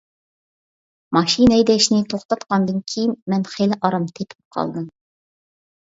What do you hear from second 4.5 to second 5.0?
قالدىم.